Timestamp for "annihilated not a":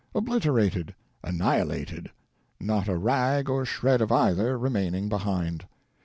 1.23-2.97